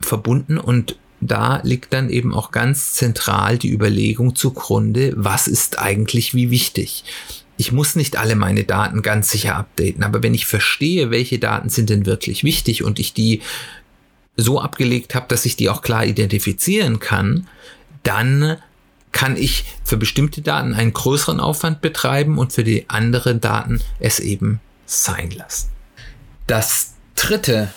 [0.00, 0.96] verbunden und
[1.26, 7.04] da liegt dann eben auch ganz zentral die Überlegung zugrunde, was ist eigentlich wie wichtig
[7.56, 11.68] ich muss nicht alle meine Daten ganz sicher updaten, aber wenn ich verstehe, welche Daten
[11.68, 13.42] sind denn wirklich wichtig und ich die
[14.36, 17.46] so abgelegt habe, dass ich die auch klar identifizieren kann,
[18.02, 18.56] dann
[19.12, 24.18] kann ich für bestimmte Daten einen größeren Aufwand betreiben und für die anderen Daten es
[24.18, 25.70] eben sein lassen.
[26.48, 27.72] Das dritte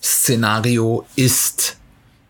[0.00, 1.77] Szenario ist,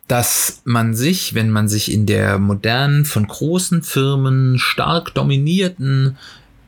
[0.08, 6.16] dass man sich, wenn man sich in der modernen, von großen Firmen stark dominierten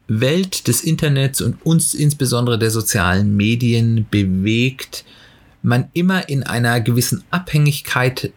[0.08, 5.04] Welt des Internets und uns insbesondere der sozialen Medien bewegt,
[5.62, 8.32] man immer in einer gewissen Abhängigkeit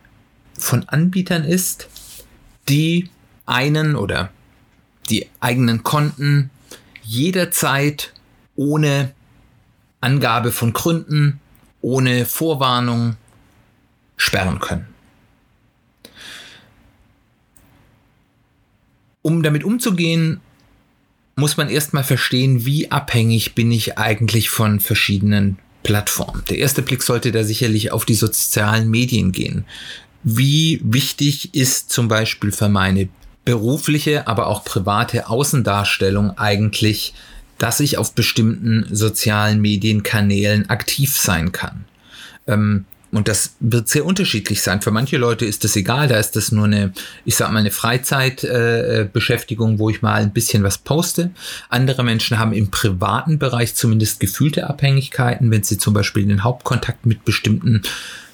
[0.58, 1.90] von Anbietern ist,
[2.70, 3.10] die
[3.46, 4.30] einen oder
[5.10, 6.50] die eigenen Konten
[7.02, 8.14] jederzeit
[8.56, 9.12] ohne
[10.00, 11.42] Angabe von Gründen,
[11.82, 13.18] ohne Vorwarnung
[14.16, 14.93] sperren können.
[19.24, 20.42] Um damit umzugehen,
[21.36, 26.44] muss man erstmal verstehen, wie abhängig bin ich eigentlich von verschiedenen Plattformen.
[26.50, 29.66] Der erste Blick sollte da sicherlich auf die sozialen Medien gehen.
[30.24, 33.10] Wie wichtig ist zum Beispiel für meine
[33.46, 37.14] berufliche, aber auch private Außendarstellung eigentlich,
[37.58, 41.86] dass ich auf bestimmten sozialen Medienkanälen aktiv sein kann?
[42.48, 44.82] Ähm, und das wird sehr unterschiedlich sein.
[44.82, 46.94] Für manche Leute ist das egal, da ist das nur eine,
[47.26, 51.30] ich sag mal, eine Freizeitbeschäftigung, äh, wo ich mal ein bisschen was poste.
[51.70, 57.06] Andere Menschen haben im privaten Bereich zumindest gefühlte Abhängigkeiten, wenn sie zum Beispiel den Hauptkontakt
[57.06, 57.84] mit bestimmten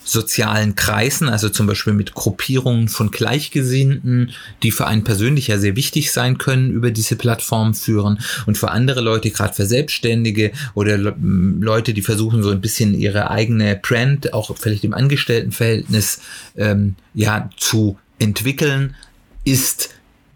[0.04, 4.32] sozialen Kreisen, also zum Beispiel mit Gruppierungen von Gleichgesinnten,
[4.64, 8.20] die für einen persönlich ja sehr wichtig sein können, über diese Plattform führen.
[8.46, 13.30] Und für andere Leute, gerade für Selbstständige oder Leute, die versuchen so ein bisschen ihre
[13.30, 16.22] eigene Brand, auch vielleicht im Angestelltenverhältnis,
[16.58, 18.96] ähm, ja, zu entwickeln,
[19.44, 19.90] ist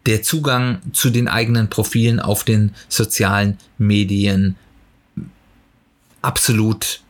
[0.05, 4.55] der Zugang zu den eigenen Profilen auf den sozialen Medien
[6.21, 7.02] absolut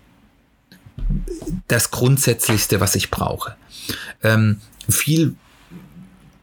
[1.68, 3.56] das Grundsätzlichste, was ich brauche.
[4.24, 5.36] Ähm, viel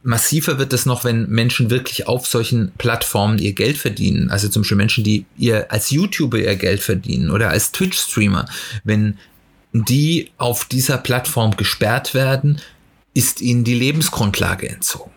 [0.03, 4.31] massiver wird es noch, wenn Menschen wirklich auf solchen Plattformen ihr Geld verdienen.
[4.31, 8.45] Also zum Beispiel Menschen, die ihr als YouTuber ihr Geld verdienen oder als Twitch-Streamer.
[8.83, 9.17] Wenn
[9.73, 12.59] die auf dieser Plattform gesperrt werden,
[13.13, 15.11] ist ihnen die Lebensgrundlage entzogen.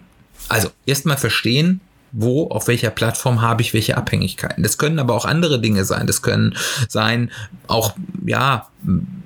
[0.48, 1.80] Also erstmal verstehen,
[2.16, 4.62] wo, auf welcher Plattform habe ich welche Abhängigkeiten.
[4.62, 6.06] Das können aber auch andere Dinge sein.
[6.06, 6.54] Das können
[6.88, 7.30] sein,
[7.66, 8.68] auch, ja,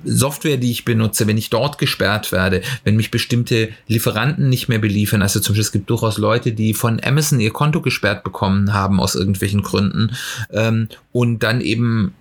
[0.05, 4.79] Software, die ich benutze, wenn ich dort gesperrt werde, wenn mich bestimmte Lieferanten nicht mehr
[4.79, 5.21] beliefern.
[5.21, 9.01] Also zum Beispiel, es gibt durchaus Leute, die von Amazon ihr Konto gesperrt bekommen haben
[9.01, 10.17] aus irgendwelchen Gründen
[10.51, 12.15] ähm, und dann eben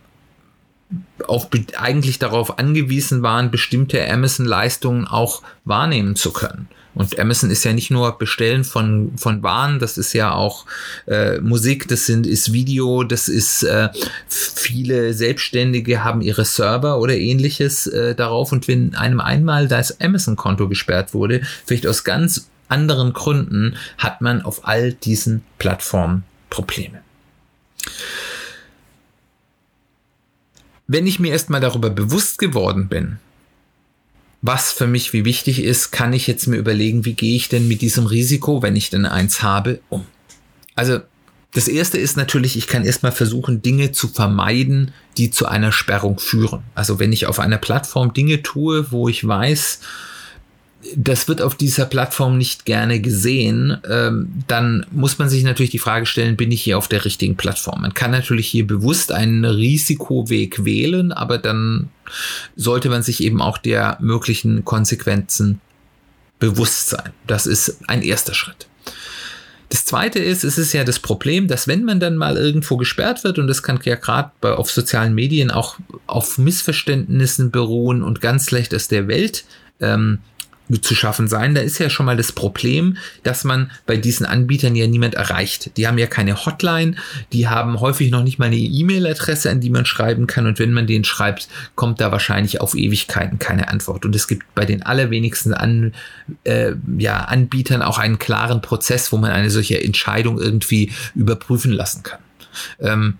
[1.25, 6.67] auf, eigentlich darauf angewiesen waren, bestimmte Amazon-Leistungen auch wahrnehmen zu können.
[6.97, 10.65] Und Amazon ist ja nicht nur Bestellen von, von Waren, das ist ja auch
[11.05, 13.89] äh, Musik, das sind, ist Video, das ist äh,
[14.27, 18.51] viele Selbstständige haben ihre Server oder ähnliches äh, darauf.
[18.51, 24.41] Und wenn einem einmal das Amazon-Konto gesperrt wurde, vielleicht aus ganz anderen Gründen, hat man
[24.41, 27.01] auf all diesen Plattformen Probleme.
[30.87, 33.19] Wenn ich mir erstmal darüber bewusst geworden bin,
[34.41, 37.67] was für mich wie wichtig ist, kann ich jetzt mir überlegen, wie gehe ich denn
[37.67, 40.05] mit diesem Risiko, wenn ich denn eins habe, um.
[40.75, 40.99] Also
[41.53, 46.19] das erste ist natürlich, ich kann erstmal versuchen, Dinge zu vermeiden, die zu einer Sperrung
[46.19, 46.63] führen.
[46.75, 49.79] Also wenn ich auf einer Plattform Dinge tue, wo ich weiß,
[50.95, 55.79] das wird auf dieser Plattform nicht gerne gesehen, ähm, dann muss man sich natürlich die
[55.79, 57.81] Frage stellen, bin ich hier auf der richtigen Plattform?
[57.81, 61.89] Man kann natürlich hier bewusst einen Risikoweg wählen, aber dann
[62.55, 65.61] sollte man sich eben auch der möglichen Konsequenzen
[66.39, 67.11] bewusst sein.
[67.25, 68.67] Das ist ein erster Schritt.
[69.69, 73.25] Das zweite ist, es ist ja das Problem, dass wenn man dann mal irgendwo gesperrt
[73.25, 78.45] wird, und das kann ja gerade auf sozialen Medien auch auf Missverständnissen beruhen und ganz
[78.45, 79.43] schlecht aus der Welt
[79.81, 80.19] ähm,
[80.81, 81.55] zu schaffen sein.
[81.55, 85.77] Da ist ja schon mal das Problem, dass man bei diesen Anbietern ja niemand erreicht.
[85.77, 86.95] Die haben ja keine Hotline,
[87.33, 90.45] die haben häufig noch nicht mal eine E-Mail-Adresse, an die man schreiben kann.
[90.45, 94.05] Und wenn man den schreibt, kommt da wahrscheinlich auf Ewigkeiten keine Antwort.
[94.05, 95.93] Und es gibt bei den allerwenigsten an,
[96.43, 102.03] äh, ja, Anbietern auch einen klaren Prozess, wo man eine solche Entscheidung irgendwie überprüfen lassen
[102.03, 102.19] kann.
[102.79, 103.17] Ähm,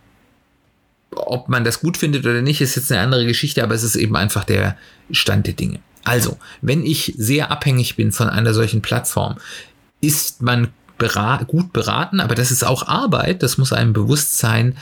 [1.12, 3.96] ob man das gut findet oder nicht, ist jetzt eine andere Geschichte, aber es ist
[3.96, 4.78] eben einfach der
[5.12, 5.80] Stand der Dinge.
[6.08, 9.36] Also, wenn ich sehr abhängig bin von einer solchen Plattform,
[10.00, 14.78] ist man berat gut beraten, aber das ist auch Arbeit, das muss einem bewusst sein,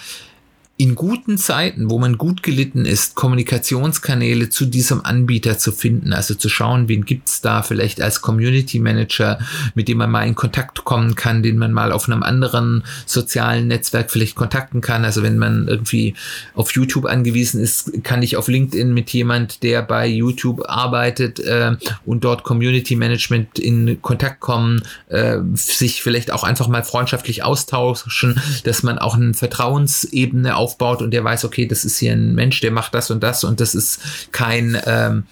[0.78, 6.36] in guten Zeiten, wo man gut gelitten ist, Kommunikationskanäle zu diesem Anbieter zu finden, also
[6.36, 9.40] zu schauen, wen gibt's da vielleicht als Community Manager,
[9.74, 13.70] mit dem man mal in Kontakt kommen kann, den man mal auf einem anderen sozialen
[13.70, 15.06] Netzwerk vielleicht kontakten kann.
[15.06, 16.14] Also wenn man irgendwie
[16.56, 21.78] auf YouTube angewiesen ist, kann ich auf LinkedIn mit jemand, der bei YouTube arbeitet äh,
[22.06, 28.42] und dort Community Management in Kontakt kommen, äh, sich vielleicht auch einfach mal freundschaftlich austauschen,
[28.66, 32.60] dass man auch eine Vertrauensebene aufbaut und der weiß, okay, das ist hier ein Mensch,
[32.60, 34.00] der macht das und das und das ist
[34.32, 35.24] kein ähm,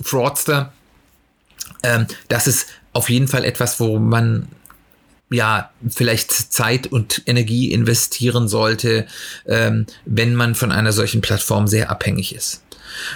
[0.00, 0.72] Fraudster.
[1.82, 4.46] Ähm, das ist auf jeden Fall etwas, wo man
[5.28, 9.06] ja, vielleicht Zeit und Energie investieren sollte,
[9.46, 12.62] ähm, wenn man von einer solchen Plattform sehr abhängig ist.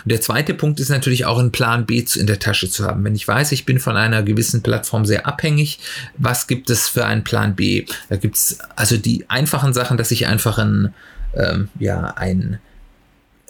[0.05, 3.05] Und der zweite Punkt ist natürlich auch einen Plan B in der Tasche zu haben.
[3.05, 5.79] Wenn ich weiß, ich bin von einer gewissen Plattform sehr abhängig,
[6.17, 7.87] was gibt es für einen Plan B?
[8.09, 10.95] Da gibt es also die einfachen Sachen, dass ich einfach ein,
[11.35, 12.59] ähm, ja, ein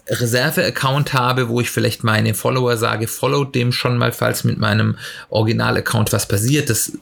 [0.08, 4.96] Reserve-Account habe, wo ich vielleicht meine Follower sage, follow dem schon mal, falls mit meinem
[5.28, 6.68] Original-Account was passiert.
[6.68, 6.92] Das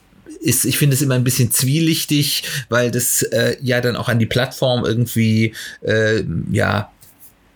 [0.41, 4.19] ist, ich finde es immer ein bisschen zwielichtig, weil das äh, ja dann auch an
[4.19, 6.91] die Plattform irgendwie äh, ja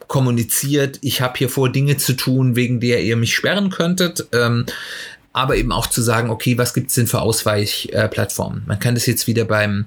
[0.08, 4.28] kommuniziert, ich habe hier vor, Dinge zu tun, wegen der ihr mich sperren könntet.
[4.32, 4.66] Ähm,
[5.32, 8.60] aber eben auch zu sagen, okay, was gibt es denn für Ausweichplattformen?
[8.60, 9.86] Äh, man kann das jetzt wieder beim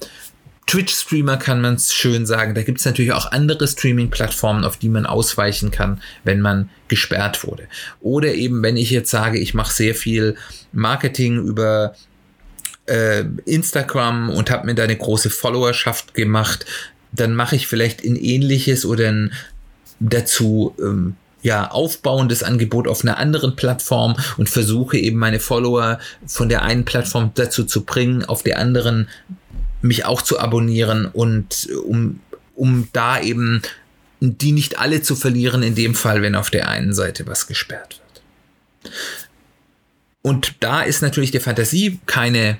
[0.66, 2.54] Twitch-Streamer kann man es schön sagen.
[2.54, 7.46] Da gibt es natürlich auch andere Streaming-Plattformen, auf die man ausweichen kann, wenn man gesperrt
[7.46, 7.68] wurde.
[8.00, 10.36] Oder eben, wenn ich jetzt sage, ich mache sehr viel
[10.72, 11.94] Marketing über
[12.86, 16.66] äh, Instagram und habe mir da eine große Followerschaft gemacht,
[17.12, 19.32] dann mache ich vielleicht ein ähnliches oder ein
[20.00, 26.48] dazu ähm, ja, aufbauendes Angebot auf einer anderen Plattform und versuche eben meine Follower von
[26.48, 29.08] der einen Plattform dazu zu bringen, auf der anderen
[29.86, 32.20] mich auch zu abonnieren und um,
[32.54, 33.62] um da eben
[34.20, 38.00] die nicht alle zu verlieren, in dem Fall, wenn auf der einen Seite was gesperrt
[38.00, 38.92] wird.
[40.22, 42.58] Und da ist natürlich der Fantasie keine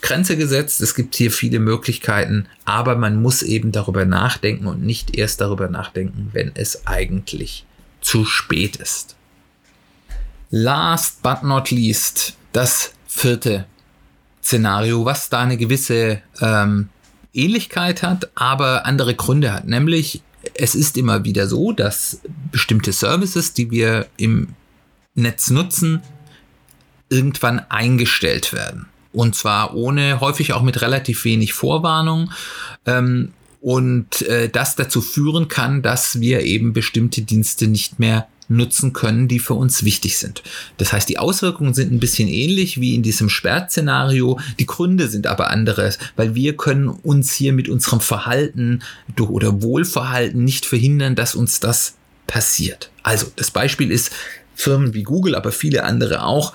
[0.00, 0.80] Grenze gesetzt.
[0.80, 5.68] Es gibt hier viele Möglichkeiten, aber man muss eben darüber nachdenken und nicht erst darüber
[5.68, 7.66] nachdenken, wenn es eigentlich
[8.00, 9.16] zu spät ist.
[10.50, 13.66] Last but not least, das vierte
[14.44, 16.90] Szenario, was da eine gewisse ähm,
[17.32, 19.66] Ähnlichkeit hat, aber andere Gründe hat.
[19.66, 20.22] Nämlich,
[20.54, 22.20] es ist immer wieder so, dass
[22.52, 24.48] bestimmte Services, die wir im
[25.14, 26.02] Netz nutzen,
[27.08, 28.86] irgendwann eingestellt werden.
[29.12, 32.32] Und zwar ohne, häufig auch mit relativ wenig Vorwarnung.
[32.84, 38.92] Ähm, und äh, das dazu führen kann, dass wir eben bestimmte Dienste nicht mehr nutzen
[38.92, 40.42] können, die für uns wichtig sind.
[40.76, 44.38] Das heißt, die Auswirkungen sind ein bisschen ähnlich wie in diesem Sperrszenario.
[44.58, 48.82] Die Gründe sind aber andere, weil wir können uns hier mit unserem Verhalten
[49.18, 51.94] oder Wohlverhalten nicht verhindern, dass uns das
[52.26, 52.90] passiert.
[53.02, 54.12] Also, das Beispiel ist
[54.54, 56.52] Firmen wie Google, aber viele andere auch,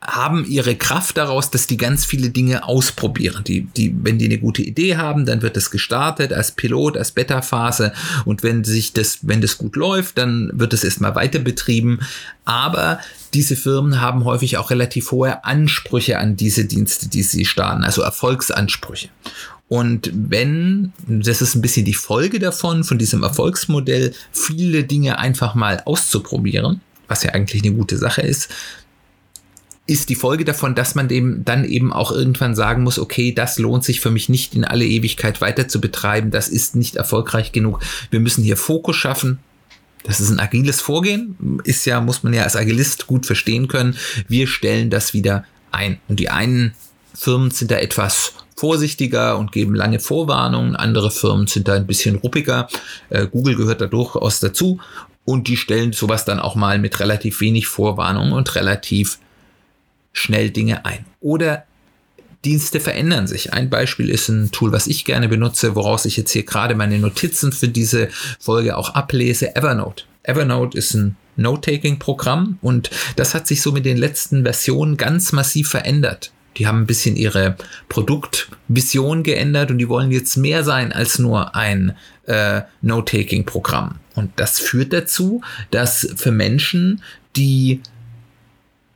[0.00, 3.42] haben ihre Kraft daraus, dass die ganz viele Dinge ausprobieren.
[3.44, 7.10] Die, die, wenn die eine gute Idee haben, dann wird das gestartet als Pilot, als
[7.10, 7.92] Beta-Phase
[8.24, 11.98] und wenn sich das, wenn das gut läuft, dann wird es erstmal weiter betrieben.
[12.44, 13.00] Aber
[13.34, 18.02] diese Firmen haben häufig auch relativ hohe Ansprüche an diese Dienste, die sie starten, also
[18.02, 19.08] Erfolgsansprüche.
[19.68, 25.54] Und wenn, das ist ein bisschen die Folge davon, von diesem Erfolgsmodell, viele Dinge einfach
[25.54, 28.48] mal auszuprobieren, was ja eigentlich eine gute Sache ist,
[29.88, 33.58] ist die Folge davon, dass man dem dann eben auch irgendwann sagen muss, okay, das
[33.58, 37.52] lohnt sich für mich nicht in alle Ewigkeit weiter zu betreiben, das ist nicht erfolgreich
[37.52, 37.80] genug.
[38.10, 39.38] Wir müssen hier Fokus schaffen
[40.04, 43.96] Das ist ein agiles Vorgehen, ist ja, muss man ja als Agilist gut verstehen können.
[44.28, 45.98] Wir stellen das wieder ein.
[46.06, 46.74] Und die einen
[47.14, 50.76] Firmen sind da etwas vorsichtiger und geben lange Vorwarnungen.
[50.76, 52.68] Andere Firmen sind da ein bisschen ruppiger.
[53.08, 54.80] Äh, Google gehört da durchaus dazu.
[55.24, 59.18] Und die stellen sowas dann auch mal mit relativ wenig Vorwarnung und relativ
[60.12, 61.04] schnell Dinge ein.
[61.20, 61.64] Oder
[62.44, 63.52] Dienste verändern sich.
[63.52, 66.98] Ein Beispiel ist ein Tool, was ich gerne benutze, woraus ich jetzt hier gerade meine
[66.98, 70.04] Notizen für diese Folge auch ablese, Evernote.
[70.22, 75.68] Evernote ist ein Note-Taking-Programm und das hat sich so mit den letzten Versionen ganz massiv
[75.68, 76.32] verändert.
[76.56, 77.56] Die haben ein bisschen ihre
[77.88, 83.96] Produktvision geändert und die wollen jetzt mehr sein als nur ein äh, Note-Taking-Programm.
[84.14, 87.02] Und das führt dazu, dass für Menschen,
[87.36, 87.80] die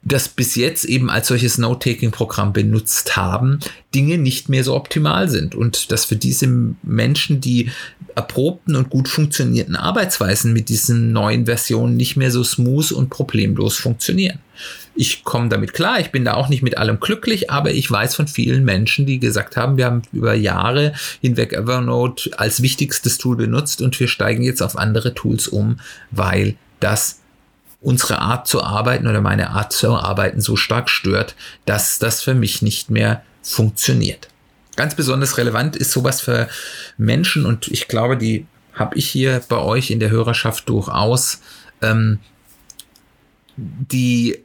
[0.05, 3.61] das bis jetzt eben als solches Note-Taking-Programm benutzt haben,
[3.95, 6.49] Dinge nicht mehr so optimal sind und dass für diese
[6.83, 7.71] Menschen die
[8.15, 13.77] erprobten und gut funktionierten Arbeitsweisen mit diesen neuen Versionen nicht mehr so smooth und problemlos
[13.77, 14.39] funktionieren.
[14.95, 18.15] Ich komme damit klar, ich bin da auch nicht mit allem glücklich, aber ich weiß
[18.15, 23.37] von vielen Menschen, die gesagt haben, wir haben über Jahre hinweg Evernote als wichtigstes Tool
[23.37, 25.79] benutzt und wir steigen jetzt auf andere Tools um,
[26.11, 27.22] weil das
[27.83, 31.35] unsere Art zu arbeiten oder meine Art zu arbeiten so stark stört,
[31.67, 34.29] dass das für mich nicht mehr funktioniert.
[34.77, 36.49] Ganz besonders relevant ist sowas für
[36.97, 41.41] Menschen und ich glaube, die habe ich hier bei euch in der Hörerschaft durchaus,
[41.83, 42.21] ähm,
[43.57, 44.39] die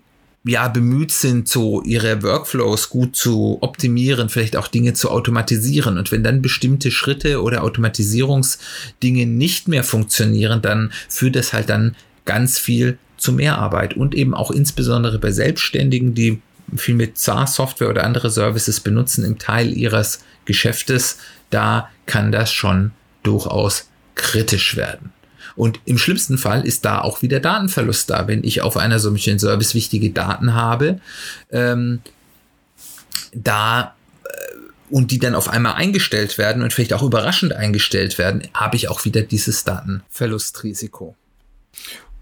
[0.44, 5.98] ja bemüht sind, so ihre Workflows gut zu optimieren, vielleicht auch Dinge zu automatisieren.
[5.98, 11.96] Und wenn dann bestimmte Schritte oder Automatisierungsdinge nicht mehr funktionieren, dann führt das halt dann
[12.26, 16.42] ganz viel zu mehr Arbeit und eben auch insbesondere bei Selbstständigen, die
[16.76, 21.18] viel mit SaaS-Software oder andere Services benutzen im Teil ihres Geschäftes,
[21.50, 22.92] da kann das schon
[23.24, 25.12] durchaus kritisch werden.
[25.56, 29.40] Und im schlimmsten Fall ist da auch wieder Datenverlust da, wenn ich auf einer solchen
[29.40, 31.00] Service wichtige Daten habe,
[31.52, 32.02] ähm,
[33.34, 34.28] da äh,
[34.90, 38.88] und die dann auf einmal eingestellt werden und vielleicht auch überraschend eingestellt werden, habe ich
[38.88, 41.16] auch wieder dieses Datenverlustrisiko.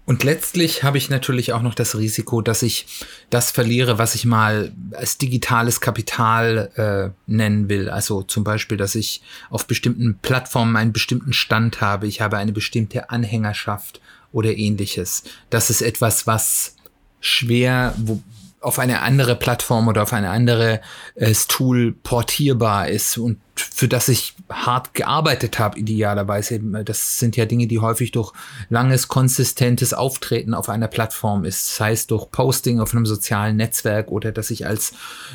[0.06, 2.86] Und letztlich habe ich natürlich auch noch das Risiko, dass ich
[3.28, 7.90] das verliere, was ich mal als digitales Kapital äh, nennen will.
[7.90, 12.52] Also zum Beispiel, dass ich auf bestimmten Plattformen einen bestimmten Stand habe, ich habe eine
[12.52, 15.24] bestimmte Anhängerschaft oder ähnliches.
[15.50, 16.76] Das ist etwas, was
[17.20, 18.22] schwer, wo,
[18.66, 20.80] auf eine andere Plattform oder auf eine andere
[21.14, 26.60] äh, Tool portierbar ist und für das ich hart gearbeitet habe, idealerweise.
[26.84, 28.32] Das sind ja Dinge, die häufig durch
[28.68, 31.74] langes, konsistentes Auftreten auf einer Plattform ist.
[31.76, 34.92] Sei es durch Posting auf einem sozialen Netzwerk oder dass ich als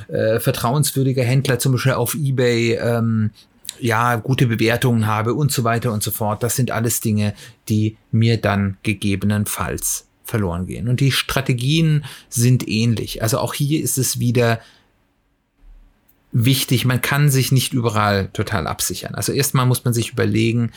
[0.07, 3.31] äh, vertrauenswürdiger Händler zum Beispiel auf Ebay ähm,
[3.79, 6.43] ja, gute Bewertungen habe und so weiter und so fort.
[6.43, 7.33] Das sind alles Dinge,
[7.69, 10.87] die mir dann gegebenenfalls verloren gehen.
[10.87, 13.21] Und die Strategien sind ähnlich.
[13.21, 14.59] Also auch hier ist es wieder
[16.31, 19.13] wichtig, man kann sich nicht überall total absichern.
[19.13, 20.71] Also erstmal muss man sich überlegen,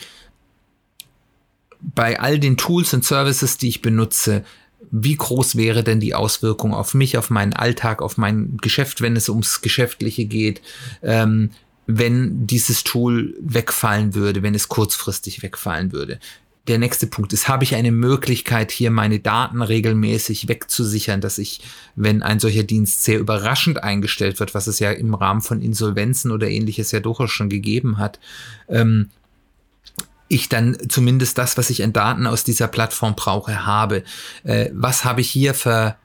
[1.79, 4.43] bei all den Tools und Services, die ich benutze,
[4.91, 9.15] wie groß wäre denn die Auswirkung auf mich, auf meinen Alltag, auf mein Geschäft, wenn
[9.15, 10.61] es ums Geschäftliche geht,
[11.01, 11.51] ähm,
[11.87, 16.19] wenn dieses Tool wegfallen würde, wenn es kurzfristig wegfallen würde
[16.67, 21.61] der nächste Punkt ist, habe ich eine Möglichkeit, hier meine Daten regelmäßig wegzusichern, dass ich,
[21.95, 26.31] wenn ein solcher Dienst sehr überraschend eingestellt wird, was es ja im Rahmen von Insolvenzen
[26.31, 28.19] oder ähnliches ja durchaus schon gegeben hat,
[28.67, 29.09] ähm,
[30.27, 34.03] ich dann zumindest das, was ich an Daten aus dieser Plattform brauche, habe.
[34.43, 35.95] Äh, was habe ich hier für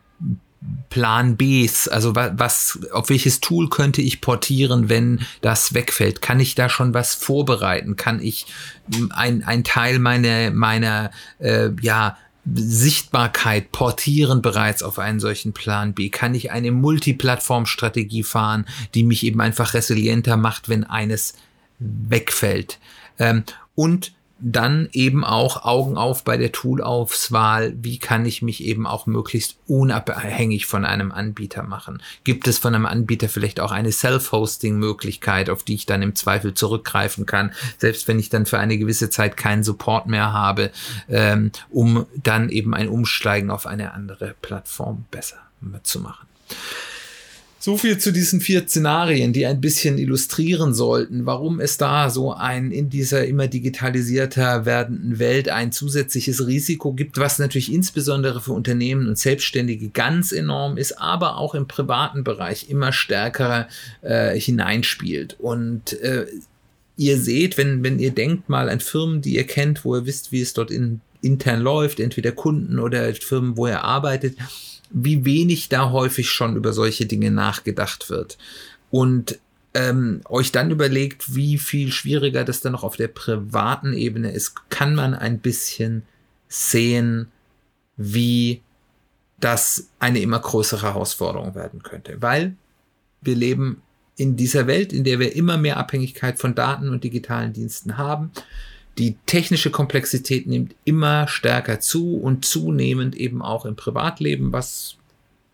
[0.90, 6.20] Plan Bs, also was, auf welches Tool könnte ich portieren, wenn das wegfällt?
[6.20, 7.96] Kann ich da schon was vorbereiten?
[7.96, 8.46] Kann ich
[9.10, 12.18] ein, ein Teil meiner, meiner, äh, ja,
[12.52, 16.08] Sichtbarkeit portieren bereits auf einen solchen Plan B?
[16.08, 21.34] Kann ich eine Multiplattform-Strategie fahren, die mich eben einfach resilienter macht, wenn eines
[21.78, 22.78] wegfällt?
[23.18, 23.44] Ähm,
[23.74, 27.74] und dann eben auch Augen auf bei der Toolauswahl.
[27.80, 32.02] Wie kann ich mich eben auch möglichst unabhängig von einem Anbieter machen?
[32.24, 36.54] Gibt es von einem Anbieter vielleicht auch eine Self-Hosting-Möglichkeit, auf die ich dann im Zweifel
[36.54, 40.70] zurückgreifen kann, selbst wenn ich dann für eine gewisse Zeit keinen Support mehr habe,
[41.08, 45.36] ähm, um dann eben ein Umsteigen auf eine andere Plattform besser
[45.82, 46.26] zu machen?
[47.62, 52.32] So viel zu diesen vier Szenarien, die ein bisschen illustrieren sollten, warum es da so
[52.32, 58.54] ein in dieser immer digitalisierter werdenden Welt ein zusätzliches Risiko gibt, was natürlich insbesondere für
[58.54, 63.68] Unternehmen und Selbstständige ganz enorm ist, aber auch im privaten Bereich immer stärker
[64.00, 65.36] äh, hineinspielt.
[65.38, 66.24] Und äh,
[66.96, 70.32] ihr seht, wenn, wenn ihr denkt mal an Firmen, die ihr kennt, wo ihr wisst,
[70.32, 74.38] wie es dort in intern läuft, entweder Kunden oder Firmen, wo er arbeitet,
[74.90, 78.38] wie wenig da häufig schon über solche Dinge nachgedacht wird.
[78.90, 79.38] Und
[79.72, 84.68] ähm, euch dann überlegt, wie viel schwieriger das dann noch auf der privaten Ebene ist,
[84.68, 86.02] kann man ein bisschen
[86.48, 87.28] sehen,
[87.96, 88.62] wie
[89.38, 92.20] das eine immer größere Herausforderung werden könnte.
[92.20, 92.56] Weil
[93.20, 93.82] wir leben
[94.16, 98.32] in dieser Welt, in der wir immer mehr Abhängigkeit von Daten und digitalen Diensten haben.
[98.98, 104.96] Die technische Komplexität nimmt immer stärker zu und zunehmend eben auch im Privatleben, was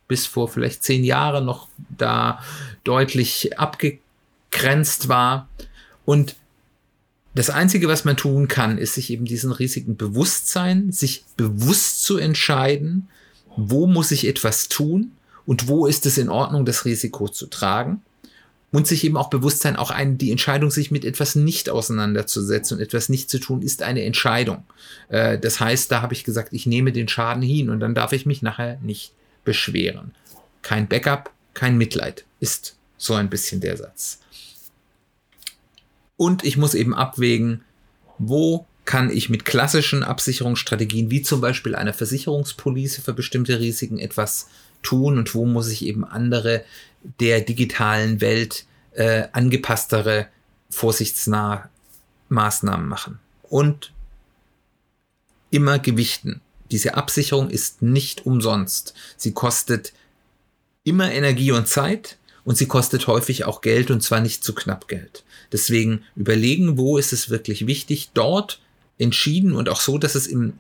[0.09, 2.43] bis vor vielleicht zehn Jahren noch da
[2.85, 5.49] deutlich abgegrenzt war.
[6.05, 6.37] Und
[7.35, 12.03] das Einzige, was man tun kann, ist sich eben diesen Risiken bewusst sein, sich bewusst
[12.03, 13.09] zu entscheiden,
[13.57, 15.13] wo muss ich etwas tun
[15.45, 18.03] und wo ist es in Ordnung, das Risiko zu tragen
[18.73, 22.77] und sich eben auch bewusst sein, auch ein, die Entscheidung, sich mit etwas nicht auseinanderzusetzen
[22.77, 24.65] und etwas nicht zu tun, ist eine Entscheidung.
[25.09, 28.13] Äh, das heißt, da habe ich gesagt, ich nehme den Schaden hin und dann darf
[28.13, 29.13] ich mich nachher nicht
[29.45, 30.15] beschweren.
[30.63, 34.21] Kein Backup, kein Mitleid ist so ein bisschen der Satz.
[36.17, 37.63] Und ich muss eben abwägen,
[38.19, 44.49] wo kann ich mit klassischen Absicherungsstrategien, wie zum Beispiel einer Versicherungspolice für bestimmte Risiken etwas
[44.87, 46.65] tun und wo muss ich eben andere
[47.21, 50.29] der digitalen Welt äh, angepasstere,
[50.71, 51.69] vorsichtsnahe
[52.29, 53.19] Maßnahmen machen.
[53.43, 53.93] Und
[55.51, 56.41] immer gewichten.
[56.71, 58.95] Diese Absicherung ist nicht umsonst.
[59.17, 59.93] Sie kostet
[60.83, 64.89] immer Energie und Zeit und sie kostet häufig auch Geld und zwar nicht zu knapp
[64.89, 65.25] Geld.
[65.53, 68.61] Deswegen überlegen, wo ist es wirklich wichtig, dort
[68.99, 70.55] entschieden und auch so, dass es im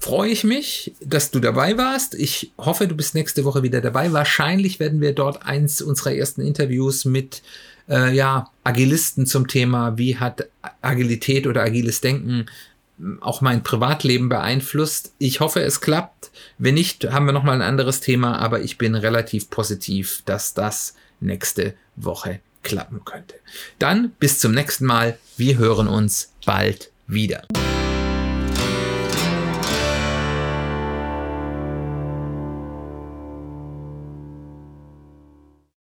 [0.00, 2.16] freue ich mich, dass du dabei warst.
[2.16, 4.12] Ich hoffe, du bist nächste Woche wieder dabei.
[4.12, 7.42] Wahrscheinlich werden wir dort eins unserer ersten Interviews mit
[7.88, 10.48] äh, ja, Agilisten zum Thema, wie hat
[10.80, 12.46] Agilität oder agiles Denken
[13.20, 15.14] auch mein Privatleben beeinflusst.
[15.18, 16.30] Ich hoffe, es klappt.
[16.58, 20.54] Wenn nicht, haben wir noch mal ein anderes Thema, aber ich bin relativ positiv, dass
[20.54, 23.34] das nächste Woche klappen könnte.
[23.78, 25.18] Dann bis zum nächsten Mal.
[25.36, 27.44] Wir hören uns bald wieder.